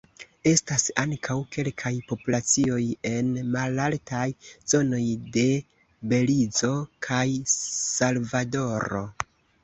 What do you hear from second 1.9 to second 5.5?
populacioj en malaltaj zonoj de